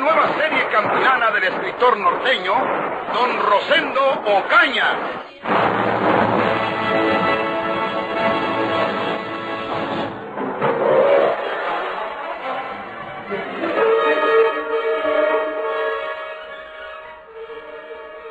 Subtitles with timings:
[0.00, 2.54] Nueva serie campilana del escritor norteño,
[3.14, 4.96] don Rosendo Ocaña.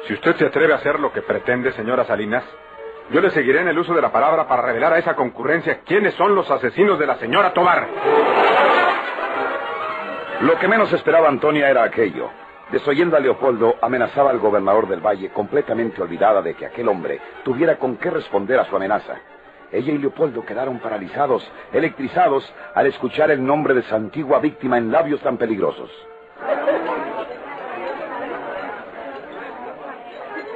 [0.08, 2.44] Si usted se atreve a hacer lo que pretende, señora Salinas,
[3.10, 6.14] yo le seguiré en el uso de la palabra para revelar a esa concurrencia quiénes
[6.14, 7.88] son los asesinos de la señora Tobar.
[10.42, 12.30] Lo que menos esperaba Antonia era aquello.
[12.72, 17.78] Desoyendo a Leopoldo, amenazaba al gobernador del valle, completamente olvidada de que aquel hombre tuviera
[17.78, 19.16] con qué responder a su amenaza.
[19.72, 24.92] Ella y Leopoldo quedaron paralizados, electrizados, al escuchar el nombre de su antigua víctima en
[24.92, 25.90] labios tan peligrosos.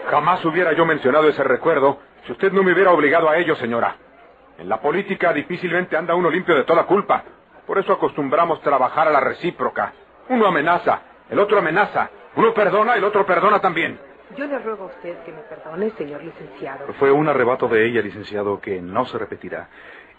[0.10, 3.96] Jamás hubiera yo mencionado ese recuerdo si usted no me hubiera obligado a ello, señora.
[4.58, 7.24] En la política difícilmente anda uno limpio de toda culpa.
[7.70, 9.94] Por eso acostumbramos trabajar a la recíproca.
[10.30, 12.10] Uno amenaza, el otro amenaza.
[12.36, 14.00] Uno perdona, el otro perdona también.
[14.36, 16.88] Yo le ruego a usted que me perdone, señor licenciado.
[16.94, 19.70] Fue un arrebato de ella, licenciado, que no se repetirá.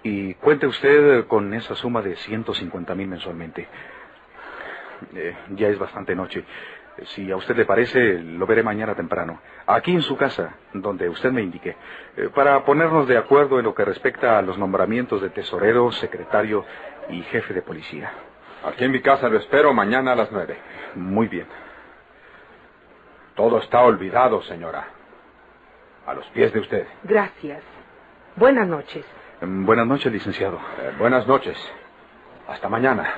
[0.05, 3.67] Y cuente usted con esa suma de 150 mil mensualmente.
[5.13, 6.45] Eh, ya es bastante noche.
[7.03, 9.41] Si a usted le parece, lo veré mañana temprano.
[9.67, 11.75] Aquí en su casa, donde usted me indique.
[12.17, 16.65] eh, para ponernos de acuerdo en lo que respecta a los nombramientos de tesorero, secretario
[17.11, 18.11] y jefe de policía.
[18.65, 20.59] Aquí en mi casa lo espero mañana a las nueve.
[20.95, 21.47] Muy bien.
[23.35, 24.87] Todo está olvidado, señora.
[26.07, 26.87] A los pies de usted.
[27.05, 27.63] Gracias.
[28.37, 29.05] Buenas noches.
[29.41, 30.59] Buenas noches, licenciado.
[30.79, 31.57] Eh, buenas noches.
[32.49, 33.15] Hasta mañana.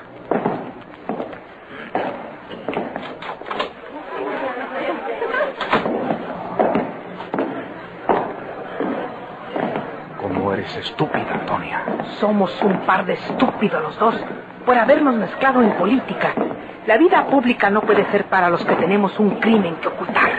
[10.21, 11.83] ¿Cómo eres estúpida, Antonia?
[12.21, 14.15] Somos un par de estúpidos los dos
[14.65, 16.35] por habernos mezclado en política.
[16.87, 20.32] La vida pública no puede ser para los que tenemos un crimen que ocultar.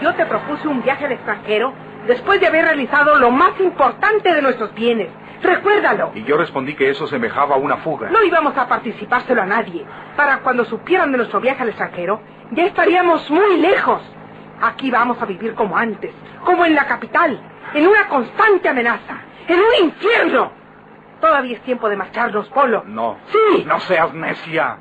[0.00, 1.72] Yo te propuse un viaje al extranjero
[2.06, 5.08] después de haber realizado lo más importante de nuestros bienes.
[5.42, 6.12] Recuérdalo.
[6.14, 8.10] Y yo respondí que eso semejaba a una fuga.
[8.10, 9.84] No íbamos a participárselo a nadie.
[10.16, 12.20] Para cuando supieran de nuestro viaje al extranjero,
[12.50, 14.02] ya estaríamos muy lejos.
[14.60, 16.12] Aquí vamos a vivir como antes,
[16.44, 17.40] como en la capital,
[17.74, 20.50] en una constante amenaza, en un infierno.
[21.20, 22.82] Todavía es tiempo de marcharnos, Polo.
[22.86, 23.18] No.
[23.30, 23.64] Sí.
[23.64, 24.78] No seas necia.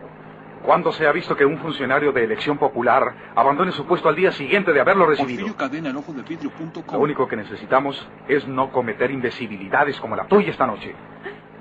[0.67, 4.33] ¿Cuándo se ha visto que un funcionario de elección popular abandone su puesto al día
[4.33, 5.55] siguiente de haberlo recibido?
[5.55, 6.83] Cadena, el ojo de vidrio.com.
[6.91, 10.93] Lo único que necesitamos es no cometer imbecilidades como la tuya esta noche.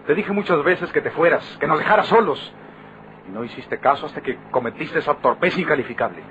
[0.09, 2.53] Te dije muchas veces que te fueras, que nos dejaras solos.
[3.29, 6.25] Y no hiciste caso hasta que cometiste esa torpeza incalificable.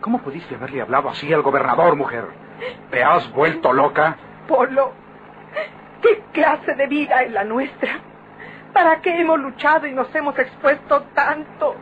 [0.00, 2.24] ¿Cómo pudiste haberle hablado así al gobernador, mujer?
[2.90, 4.16] ¿Te has vuelto loca?
[4.48, 4.94] Polo,
[6.00, 8.00] ¿qué clase de vida es la nuestra?
[8.72, 11.76] ¿Para qué hemos luchado y nos hemos expuesto tanto?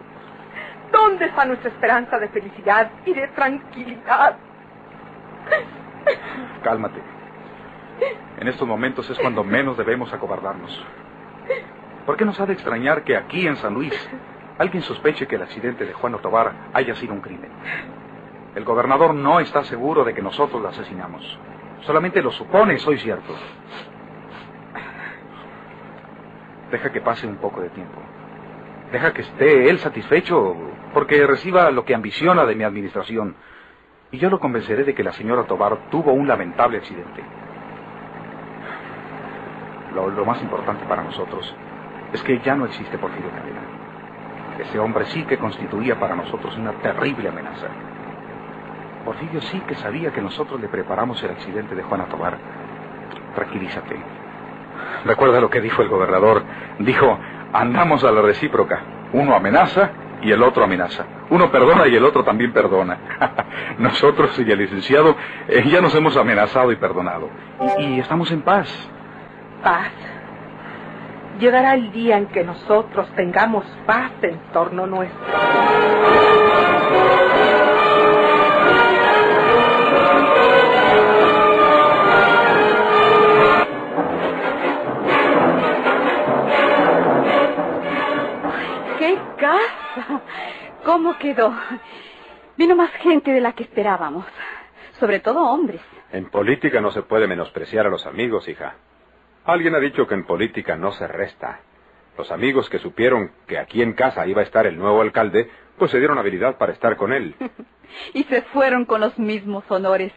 [0.93, 4.37] ¿Dónde está nuestra esperanza de felicidad y de tranquilidad?
[6.62, 7.00] Cálmate.
[8.39, 10.84] En estos momentos es cuando menos debemos acobardarnos.
[12.06, 13.95] ¿Por qué nos ha de extrañar que aquí en San Luis
[14.59, 17.51] alguien sospeche que el accidente de Juan Otobar haya sido un crimen?
[18.55, 21.39] El gobernador no está seguro de que nosotros la asesinamos.
[21.83, 23.34] Solamente lo supone, soy cierto.
[26.71, 28.01] Deja que pase un poco de tiempo.
[28.92, 30.57] Deja que esté él satisfecho
[30.92, 33.34] porque reciba lo que ambiciona de mi administración.
[34.13, 37.22] Y yo lo convenceré de que la señora Tobar tuvo un lamentable accidente.
[39.95, 41.54] Lo, más importante para nosotros
[42.13, 43.60] es que ya no existe Porfirio Cadena.
[44.59, 47.66] Ese hombre sí que constituía para nosotros una terrible amenaza.
[49.04, 52.39] Porfirio sí que sabía que nosotros le preparamos el accidente de Juana Tobar.
[53.34, 53.97] Tranquilízate.
[55.04, 56.42] Recuerda lo que dijo el gobernador.
[56.78, 57.19] Dijo,
[57.54, 58.83] andamos a la recíproca.
[59.12, 59.91] Uno amenaza
[60.22, 61.04] y el otro amenaza.
[61.30, 62.98] Uno perdona y el otro también perdona.
[63.78, 65.16] Nosotros y el licenciado
[65.48, 67.30] eh, ya nos hemos amenazado y perdonado.
[67.78, 68.68] Y, y estamos en paz.
[69.62, 69.92] Paz.
[71.39, 75.24] llegará el día en que nosotros tengamos paz en torno nuestro.
[89.44, 90.22] Casa!
[90.84, 91.54] ¿Cómo quedó?
[92.56, 94.24] Vino más gente de la que esperábamos.
[94.98, 95.80] Sobre todo hombres.
[96.12, 98.76] En política no se puede menospreciar a los amigos, hija.
[99.44, 101.60] Alguien ha dicho que en política no se resta.
[102.16, 105.91] Los amigos que supieron que aquí en casa iba a estar el nuevo alcalde, pues
[105.91, 107.34] se dieron habilidad para estar con él.
[108.14, 110.12] y se fueron con los mismos honores.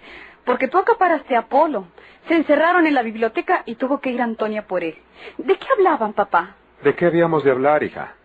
[0.46, 1.88] Porque tú acaparaste a Apolo.
[2.28, 4.96] Se encerraron en la biblioteca y tuvo que ir Antonia por él.
[5.38, 6.56] ¿De qué hablaban, papá?
[6.84, 8.17] ¿De qué habíamos de hablar, hija?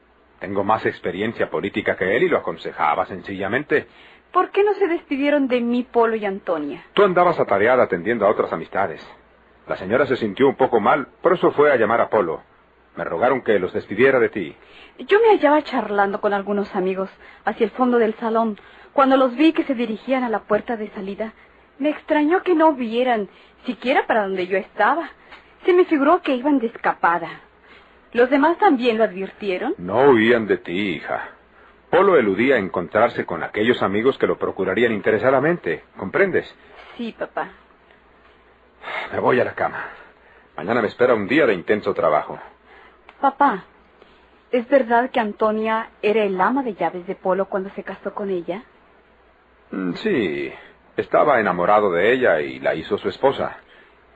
[0.43, 3.87] Tengo más experiencia política que él y lo aconsejaba sencillamente.
[4.33, 6.83] ¿Por qué no se despidieron de mí, Polo y Antonia?
[6.95, 9.01] Tú andabas atareada atendiendo a otras amistades.
[9.69, 12.43] La señora se sintió un poco mal, por eso fue a llamar a Polo.
[12.97, 14.57] Me rogaron que los despidiera de ti.
[14.99, 17.09] Yo me hallaba charlando con algunos amigos
[17.45, 18.59] hacia el fondo del salón.
[18.93, 21.35] Cuando los vi que se dirigían a la puerta de salida,
[21.79, 23.29] me extrañó que no vieran
[23.65, 25.09] siquiera para donde yo estaba.
[25.65, 27.29] Se me figuró que iban de escapada.
[28.13, 29.75] ¿Los demás también lo advirtieron?
[29.79, 31.31] No huían de ti, hija.
[31.91, 35.85] Polo eludía encontrarse con aquellos amigos que lo procurarían interesadamente.
[35.97, 36.53] ¿Comprendes?
[36.97, 37.49] Sí, papá.
[39.13, 39.85] Me voy a la cama.
[40.57, 42.39] Mañana me espera un día de intenso trabajo.
[43.21, 43.65] Papá,
[44.51, 48.31] ¿es verdad que Antonia era el ama de llaves de Polo cuando se casó con
[48.31, 48.65] ella?
[49.71, 50.53] Mm, Sí,
[50.97, 53.57] estaba enamorado de ella y la hizo su esposa.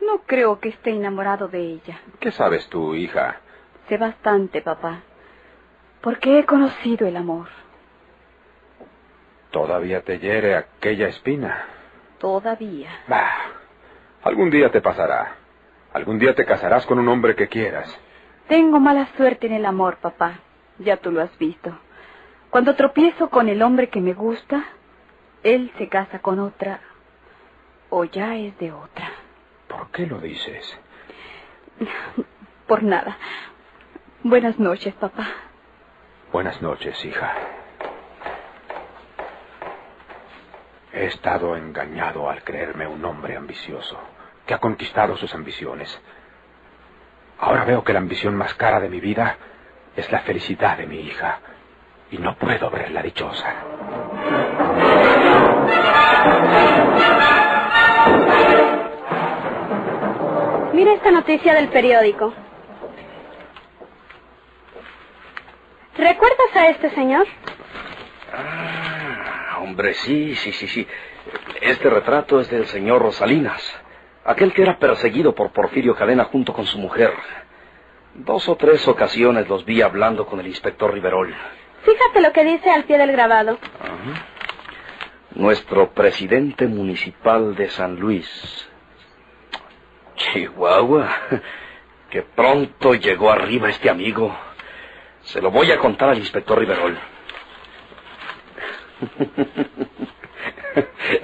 [0.02, 1.98] No creo que esté enamorado de ella.
[2.20, 3.40] ¿Qué sabes tú, hija?
[3.88, 5.02] Sé bastante, papá.
[6.00, 7.48] Porque he conocido el amor.
[9.50, 11.64] Todavía te hiere aquella espina.
[12.18, 12.90] Todavía.
[13.08, 13.32] Bah,
[14.22, 15.36] algún día te pasará.
[15.92, 17.88] Algún día te casarás con un hombre que quieras.
[18.48, 20.40] Tengo mala suerte en el amor, papá.
[20.78, 21.76] Ya tú lo has visto.
[22.50, 24.64] Cuando tropiezo con el hombre que me gusta,
[25.42, 26.80] él se casa con otra
[27.90, 29.10] o ya es de otra.
[29.68, 30.78] ¿Por qué lo dices?
[32.66, 33.16] Por nada.
[34.28, 35.24] Buenas noches, papá.
[36.32, 37.32] Buenas noches, hija.
[40.92, 43.96] He estado engañado al creerme un hombre ambicioso,
[44.44, 45.96] que ha conquistado sus ambiciones.
[47.38, 49.36] Ahora veo que la ambición más cara de mi vida
[49.94, 51.38] es la felicidad de mi hija,
[52.10, 53.54] y no puedo verla dichosa.
[60.72, 62.34] Mira esta noticia del periódico.
[66.56, 67.26] A este señor?
[68.32, 70.86] Ah, hombre, sí, sí, sí, sí.
[71.60, 73.62] Este retrato es del señor Rosalinas,
[74.24, 77.12] aquel que era perseguido por Porfirio Cadena junto con su mujer.
[78.14, 81.34] Dos o tres ocasiones los vi hablando con el inspector Riverol.
[81.82, 83.58] Fíjate lo que dice al pie del grabado.
[85.34, 88.68] Nuestro presidente municipal de San Luis.
[90.16, 91.08] Chihuahua,
[92.10, 94.34] que pronto llegó arriba este amigo.
[95.26, 96.96] Se lo voy a contar al inspector Riverol.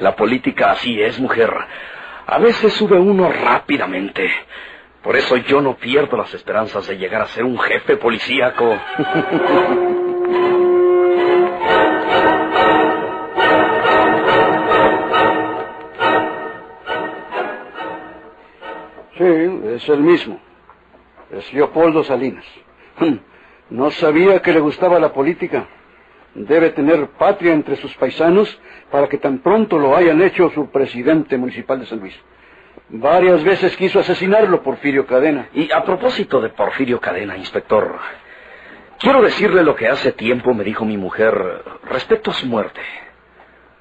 [0.01, 1.53] La política así es, mujer.
[2.27, 4.29] A veces sube uno rápidamente.
[5.03, 8.77] Por eso yo no pierdo las esperanzas de llegar a ser un jefe policíaco.
[19.17, 20.41] Sí, es el mismo.
[21.31, 22.45] Es Leopoldo Salinas.
[23.73, 25.67] No sabía que le gustaba la política.
[26.35, 28.61] Debe tener patria entre sus paisanos
[28.91, 32.15] para que tan pronto lo hayan hecho su presidente municipal de San Luis.
[32.91, 35.49] Varias veces quiso asesinarlo Porfirio Cadena.
[35.55, 37.99] Y a propósito de Porfirio Cadena, inspector,
[38.99, 42.83] quiero decirle lo que hace tiempo me dijo mi mujer respecto a su muerte.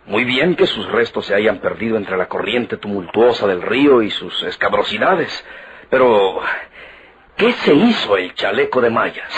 [0.06, 4.10] Muy bien que sus restos se hayan perdido entre la corriente tumultuosa del río y
[4.10, 5.46] sus escabrosidades,
[5.90, 6.40] pero
[7.38, 9.32] ¿qué se hizo el chaleco de mallas?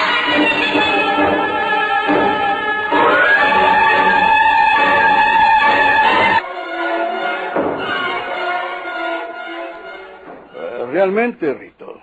[10.56, 12.00] Eh, Realmente, Rito,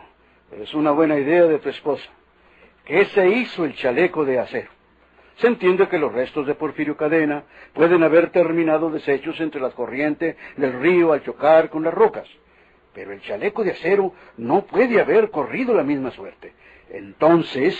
[0.52, 2.08] es una buena idea de tu esposa.
[2.84, 4.70] ¿Qué se hizo el chaleco de acero?
[5.36, 10.36] Se entiende que los restos de Porfirio Cadena pueden haber terminado deshechos entre la corriente
[10.56, 12.28] del río al chocar con las rocas.
[13.00, 16.52] Pero el chaleco de acero no puede haber corrido la misma suerte.
[16.90, 17.74] Entonces,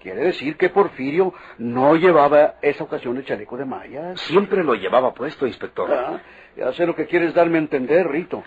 [0.00, 4.20] quiere decir que Porfirio no llevaba esa ocasión el chaleco de mallas.
[4.22, 5.92] Siempre lo llevaba puesto, inspector.
[5.92, 6.20] Ah,
[6.56, 8.42] ya sé lo que quieres darme a entender, Rito.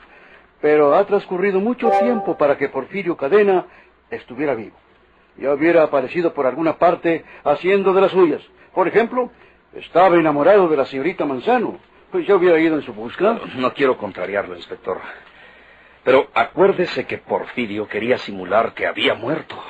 [0.59, 3.65] Pero ha transcurrido mucho tiempo para que Porfirio Cadena
[4.11, 4.75] estuviera vivo.
[5.37, 8.41] ya hubiera aparecido por alguna parte haciendo de las suyas.
[8.73, 9.31] Por ejemplo,
[9.73, 11.79] estaba enamorado de la señorita Manzano.
[12.11, 13.39] Pues ya hubiera ido en su busca.
[13.55, 14.99] No quiero contrariarlo, inspector.
[16.07, 19.61] Pero acuérdese que Porfirio quería simular que había muerto.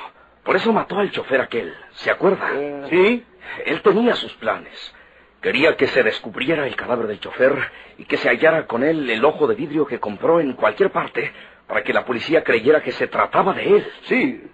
[0.44, 1.74] Por eso mató al chofer aquel.
[1.94, 2.50] ¿Se acuerda?
[2.54, 3.24] Eh, ¿Sí?
[3.66, 4.94] Él tenía sus planes.
[5.42, 7.58] Quería que se descubriera el cadáver del chofer
[7.96, 11.32] y que se hallara con él el ojo de vidrio que compró en cualquier parte
[11.66, 13.92] para que la policía creyera que se trataba de él.
[14.02, 14.44] Sí,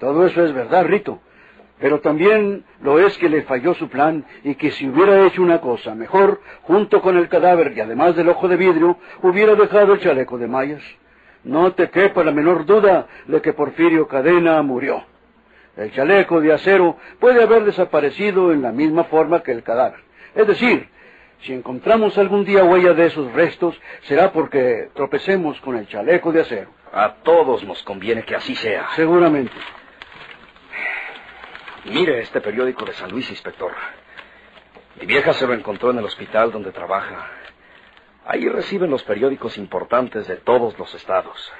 [0.00, 1.20] todo eso es verdad, Rito.
[1.78, 5.60] Pero también lo es que le falló su plan y que si hubiera hecho una
[5.60, 10.00] cosa mejor, junto con el cadáver y además del ojo de vidrio, hubiera dejado el
[10.00, 10.82] chaleco de mallas.
[11.48, 15.02] No te quepa la menor duda de que Porfirio Cadena murió.
[15.78, 20.00] El chaleco de acero puede haber desaparecido en la misma forma que el cadáver.
[20.34, 20.90] Es decir,
[21.40, 26.42] si encontramos algún día huella de esos restos, será porque tropecemos con el chaleco de
[26.42, 26.70] acero.
[26.92, 28.88] A todos nos conviene que así sea.
[28.94, 29.54] Seguramente.
[31.86, 33.72] Mire este periódico de San Luis, inspector.
[35.00, 37.30] Mi vieja se lo encontró en el hospital donde trabaja.
[38.28, 41.50] Ahí reciben los periódicos importantes de todos los estados.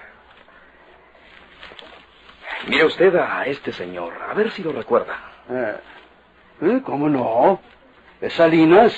[2.67, 5.17] Mire usted a este señor, a ver si lo recuerda.
[5.49, 5.77] Eh,
[6.61, 6.83] ¿eh?
[6.85, 7.59] ¿Cómo no?
[8.21, 8.93] Es Salinas.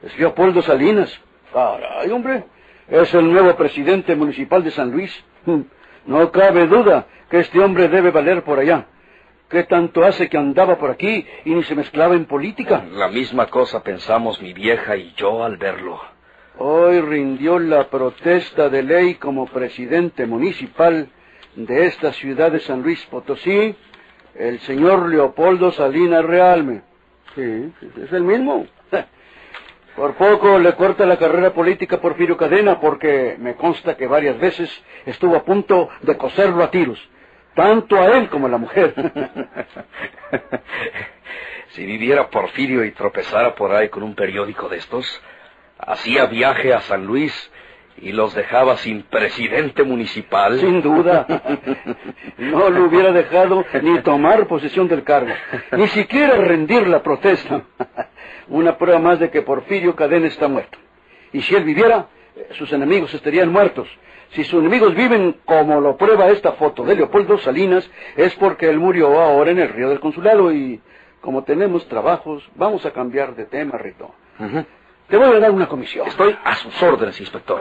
[0.00, 1.20] Es Leopoldo Salinas.
[1.52, 2.44] Caray, hombre.
[2.88, 5.12] Es el nuevo presidente municipal de San Luis.
[6.04, 8.86] No cabe duda que este hombre debe valer por allá.
[9.48, 12.84] ¿Qué tanto hace que andaba por aquí y ni se mezclaba en política?
[12.90, 16.00] La misma cosa pensamos mi vieja y yo al verlo.
[16.58, 21.08] Hoy rindió la protesta de ley como presidente municipal
[21.56, 23.74] de esta ciudad de San Luis Potosí,
[24.34, 26.82] el señor Leopoldo Salinas Realme.
[27.34, 28.66] Sí, es el mismo.
[29.96, 34.70] Por poco le corta la carrera política Porfirio Cadena porque me consta que varias veces
[35.06, 36.98] estuvo a punto de coserlo a tiros,
[37.54, 38.94] tanto a él como a la mujer.
[41.68, 45.22] si viviera Porfirio y tropezara por ahí con un periódico de estos,
[45.86, 47.50] hacía viaje a San Luis
[47.98, 50.58] y los dejaba sin presidente municipal.
[50.58, 51.26] Sin duda.
[52.38, 55.32] No lo hubiera dejado ni tomar posesión del cargo,
[55.72, 57.62] ni siquiera rendir la protesta.
[58.48, 60.78] Una prueba más de que Porfirio Cadena está muerto.
[61.32, 62.06] Y si él viviera,
[62.52, 63.88] sus enemigos estarían muertos.
[64.30, 68.78] Si sus enemigos viven como lo prueba esta foto de Leopoldo Salinas, es porque él
[68.78, 70.80] murió ahora en el río del consulado y
[71.20, 74.12] como tenemos trabajos, vamos a cambiar de tema, Rito.
[75.12, 76.08] Te voy a dar una comisión.
[76.08, 77.60] Estoy a sus órdenes, inspector.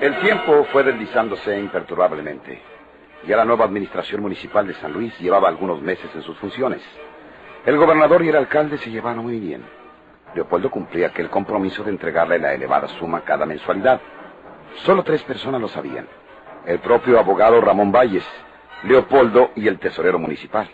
[0.00, 2.73] El tiempo fue deslizándose imperturbablemente.
[3.26, 6.82] Ya la nueva administración municipal de San Luis llevaba algunos meses en sus funciones.
[7.64, 9.64] El gobernador y el alcalde se llevaban muy bien.
[10.34, 14.00] Leopoldo cumplía aquel compromiso de entregarle la elevada suma cada mensualidad.
[14.84, 16.06] Solo tres personas lo sabían.
[16.66, 18.26] El propio abogado Ramón Valles,
[18.82, 20.68] Leopoldo y el tesorero municipal,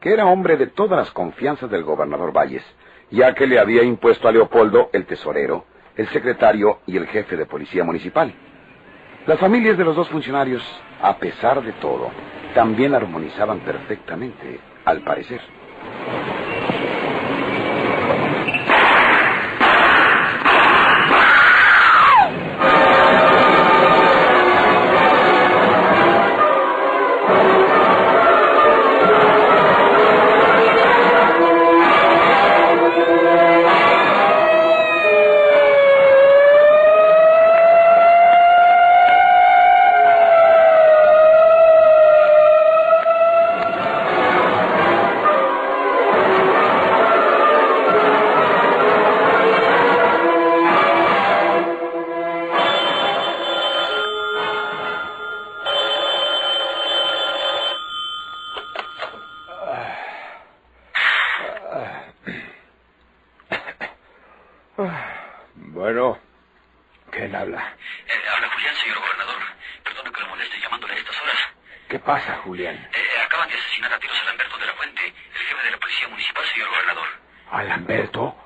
[0.00, 2.64] que era hombre de todas las confianzas del gobernador Valles,
[3.10, 5.64] ya que le había impuesto a Leopoldo el tesorero,
[5.96, 8.34] el secretario y el jefe de policía municipal.
[9.26, 10.62] Las familias de los dos funcionarios,
[11.00, 12.10] a pesar de todo,
[12.54, 15.40] también armonizaban perfectamente, al parecer.
[77.82, 78.36] Lamberto?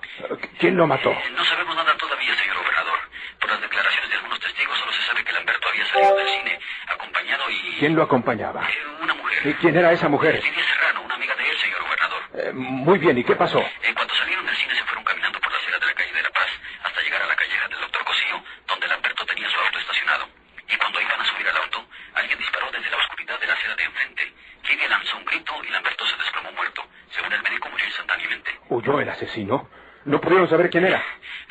[0.59, 1.13] ¿Quién lo mató?
[1.13, 2.99] No sabemos nada todavía, señor gobernador.
[3.39, 6.61] Por las declaraciones de algunos testigos, solo se sabe que Lamberto había salido del cine,
[6.89, 7.77] acompañado y...
[7.79, 8.67] ¿Quién lo acompañaba?
[9.03, 9.47] Una mujer.
[9.47, 10.43] ¿Y quién era esa mujer?
[10.43, 12.23] Lidia Serrano, una amiga de él, señor gobernador.
[12.35, 13.63] Eh, muy bien, ¿y qué pasó?
[13.83, 16.23] En cuanto salieron del cine, se fueron caminando por la acera de la calle de
[16.23, 16.49] La Paz
[16.83, 18.97] hasta llegar a la calleja del doctor Cosío, donde la
[29.45, 29.69] ¿No el asesino?
[30.07, 31.03] ¿No pudieron saber quién era?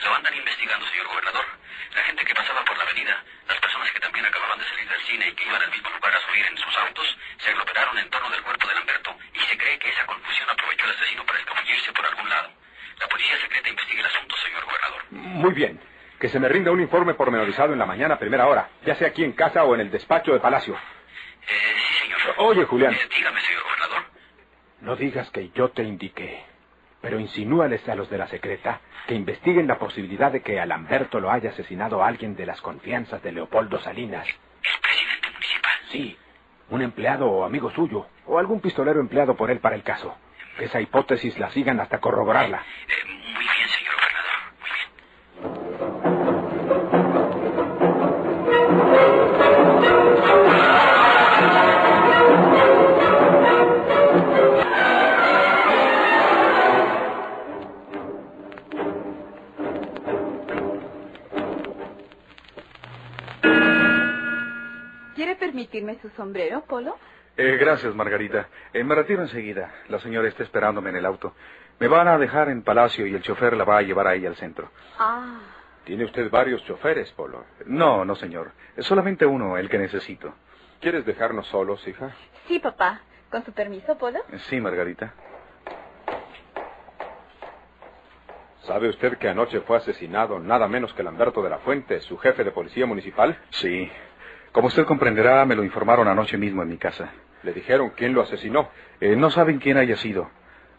[0.03, 1.45] Lo andan investigando, señor gobernador.
[1.93, 5.01] La gente que pasaba por la avenida, las personas que también acababan de salir del
[5.01, 8.09] cine y que iban al mismo lugar a subir en sus autos, se aglomeraron en
[8.09, 11.39] torno del cuerpo de Lamberto y se cree que esa confusión aprovechó el asesino para
[11.39, 12.49] escabullirse por algún lado.
[12.99, 15.01] La policía secreta investiga el asunto, señor gobernador.
[15.11, 15.79] Muy bien.
[16.19, 19.09] Que se me rinda un informe pormenorizado en la mañana a primera hora, ya sea
[19.09, 20.73] aquí en casa o en el despacho de Palacio.
[20.73, 22.19] Eh, sí, señor.
[22.37, 22.93] Oye, Julián.
[22.93, 24.03] Eh, dígame, señor gobernador.
[24.79, 26.45] No digas que yo te indiqué,
[27.05, 31.19] pero insinúales a los de la secreta que investiguen la posibilidad de que a Lamberto
[31.19, 34.25] lo haya asesinado alguien de las confianzas de Leopoldo Salinas.
[34.27, 35.71] ¿El presidente municipal?
[35.91, 36.17] Sí,
[36.71, 40.15] un empleado o amigo suyo, o algún pistolero empleado por él para el caso.
[40.57, 42.63] Esa hipótesis la sigan hasta corroborarla.
[42.87, 43.24] Eh, muy
[65.75, 66.97] ¿Quiere permitirme su sombrero, Polo?
[67.35, 68.47] Eh, gracias, Margarita.
[68.71, 69.73] Eh, me retiro enseguida.
[69.89, 71.33] La señora está esperándome en el auto.
[71.79, 74.29] Me van a dejar en Palacio y el chofer la va a llevar a ella
[74.29, 74.71] al centro.
[74.97, 75.39] Ah.
[75.83, 77.43] Tiene usted varios choferes, Polo.
[77.65, 78.51] No, no, señor.
[78.77, 80.33] Es solamente uno el que necesito.
[80.79, 82.15] ¿Quieres dejarnos solos, hija?
[82.47, 83.01] Sí, papá.
[83.29, 84.19] Con su permiso, Polo.
[84.47, 85.13] Sí, Margarita.
[88.61, 92.45] ¿Sabe usted que anoche fue asesinado nada menos que Lamberto de la Fuente, su jefe
[92.45, 93.37] de policía municipal?
[93.49, 93.91] Sí.
[94.55, 97.09] Como usted comprenderá, me lo informaron anoche mismo en mi casa.
[97.43, 98.69] ¿Le dijeron quién lo asesinó?
[99.01, 100.29] Eh, no saben quién haya sido.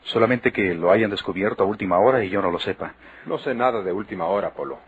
[0.04, 2.94] Solamente que lo hayan descubierto a última hora y yo no lo sepa.
[3.26, 4.78] No sé nada de última hora, Polo.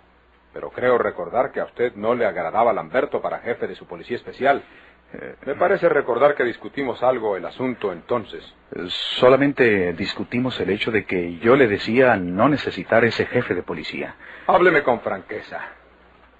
[0.54, 4.16] Pero creo recordar que a usted no le agradaba Lamberto para jefe de su policía
[4.16, 4.62] especial.
[5.12, 8.42] Eh, me parece recordar que discutimos algo el asunto entonces.
[8.74, 13.62] Eh, Solamente discutimos el hecho de que yo le decía no necesitar ese jefe de
[13.62, 14.14] policía.
[14.46, 15.60] Hábleme con franqueza.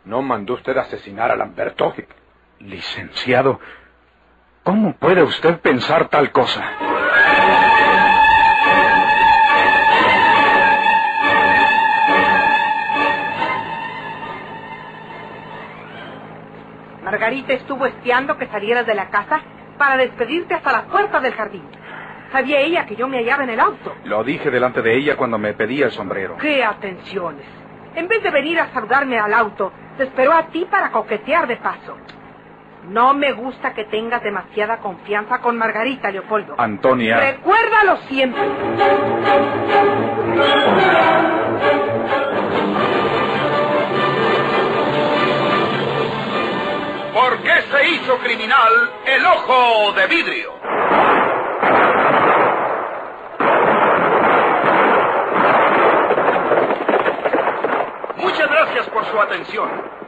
[0.06, 1.92] ¿No mandó usted asesinar a Lamberto?
[2.60, 3.60] Licenciado,
[4.64, 6.64] ¿cómo puede usted pensar tal cosa?
[17.02, 19.40] Margarita estuvo espiando que salieras de la casa
[19.78, 21.64] para despedirte hasta la puerta del jardín.
[22.32, 23.94] Sabía ella que yo me hallaba en el auto.
[24.04, 26.36] Lo dije delante de ella cuando me pedía el sombrero.
[26.38, 27.46] ¡Qué atenciones!
[27.94, 31.56] En vez de venir a saludarme al auto, te esperó a ti para coquetear de
[31.56, 31.96] paso.
[32.88, 36.54] No me gusta que tengas demasiada confianza con Margarita, Leopoldo.
[36.56, 37.20] Antonia.
[37.20, 38.42] Recuérdalo siempre.
[47.12, 50.52] ¿Por qué se hizo criminal el ojo de vidrio?
[58.16, 60.07] Muchas gracias por su atención.